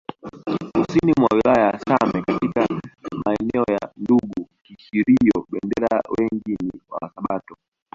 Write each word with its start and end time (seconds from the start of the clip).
Kusini 0.73 1.13
mwa 1.19 1.29
wilaya 1.35 1.67
ya 1.67 1.79
Same 1.79 2.21
katika 2.21 2.67
maeneo 3.25 3.65
ya 3.71 3.91
Ndungu 3.97 4.47
Kihurio 4.63 5.47
Bendera 5.51 6.01
wengi 6.19 6.51
ni 6.63 6.71
wasabato 6.89 7.57